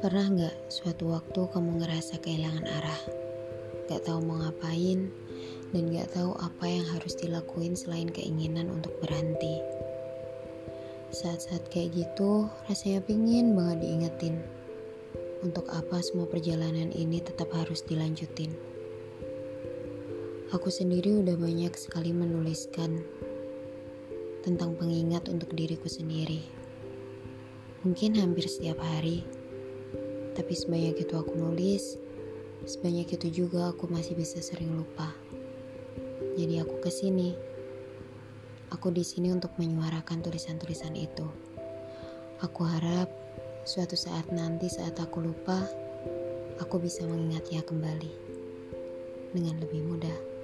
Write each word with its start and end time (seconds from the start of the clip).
Pernah 0.00 0.32
nggak 0.32 0.72
suatu 0.72 1.12
waktu 1.12 1.44
kamu 1.52 1.84
ngerasa 1.84 2.24
kehilangan 2.24 2.64
arah? 2.64 3.02
Gak 3.84 4.08
tahu 4.08 4.24
mau 4.24 4.40
ngapain 4.40 5.12
dan 5.76 5.92
gak 5.92 6.16
tahu 6.16 6.32
apa 6.40 6.64
yang 6.72 6.88
harus 6.88 7.20
dilakuin 7.20 7.76
selain 7.76 8.08
keinginan 8.08 8.72
untuk 8.72 8.96
berhenti. 9.04 9.60
Saat-saat 11.12 11.68
kayak 11.68 11.92
gitu, 12.00 12.48
rasanya 12.64 13.04
pingin 13.04 13.52
banget 13.52 13.84
diingetin. 13.84 14.40
Untuk 15.44 15.68
apa 15.68 16.00
semua 16.00 16.24
perjalanan 16.24 16.88
ini 16.96 17.20
tetap 17.20 17.52
harus 17.52 17.84
dilanjutin. 17.84 18.56
Aku 20.48 20.72
sendiri 20.72 21.12
udah 21.20 21.36
banyak 21.36 21.76
sekali 21.76 22.16
menuliskan 22.16 23.04
tentang 24.48 24.80
pengingat 24.80 25.28
untuk 25.28 25.52
diriku 25.52 25.92
sendiri. 25.92 26.40
Mungkin 27.84 28.16
hampir 28.16 28.48
setiap 28.48 28.80
hari 28.80 29.39
tapi 30.34 30.52
sebanyak 30.54 31.02
itu 31.02 31.14
aku 31.18 31.34
nulis, 31.34 31.98
sebanyak 32.68 33.10
itu 33.16 33.44
juga 33.44 33.74
aku 33.74 33.90
masih 33.90 34.14
bisa 34.14 34.38
sering 34.38 34.72
lupa. 34.76 35.10
Jadi 36.38 36.62
aku 36.62 36.78
ke 36.80 36.90
sini. 36.92 37.34
Aku 38.70 38.94
di 38.94 39.02
sini 39.02 39.34
untuk 39.34 39.50
menyuarakan 39.58 40.22
tulisan-tulisan 40.22 40.94
itu. 40.94 41.26
Aku 42.38 42.62
harap 42.62 43.10
suatu 43.66 43.98
saat 43.98 44.30
nanti 44.30 44.70
saat 44.70 44.96
aku 45.02 45.20
lupa, 45.20 45.58
aku 46.62 46.78
bisa 46.78 47.02
mengingatnya 47.04 47.60
kembali 47.66 48.12
dengan 49.34 49.58
lebih 49.60 49.82
mudah. 49.84 50.39